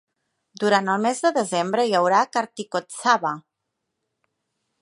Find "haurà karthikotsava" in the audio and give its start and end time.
1.99-3.35